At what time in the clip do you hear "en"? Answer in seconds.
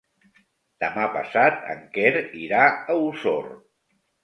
1.75-1.85